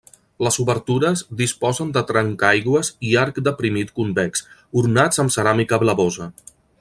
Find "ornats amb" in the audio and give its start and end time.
4.85-5.35